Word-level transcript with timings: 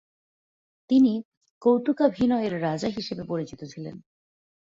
তিনি 0.89 1.13
"কৌতুকাভিনয়ের 1.61 2.53
রাজা" 2.61 2.89
হিসেবে 2.89 3.23
পরিচিত 3.23 3.61
ছিলেন। 3.63 3.95